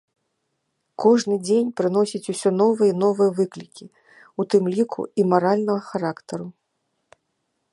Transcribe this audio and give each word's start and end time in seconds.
Кожны 1.03 1.35
дзень 1.47 1.67
прыносіць 1.81 2.31
усё 2.33 2.49
новыя 2.61 2.89
і 2.93 2.95
новыя 3.03 3.29
выклікі, 3.41 3.85
у 4.43 4.47
тым 4.55 4.63
ліку 4.77 5.01
і 5.21 5.27
маральнага 5.35 5.81
характару. 5.91 6.47